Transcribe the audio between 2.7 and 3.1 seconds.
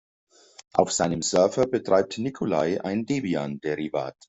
ein